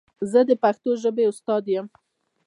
زه 0.31 0.39
د 0.49 0.51
پښتو 0.63 0.91
ژبې 1.01 1.23
استاد 1.31 1.63
یم. 1.73 1.87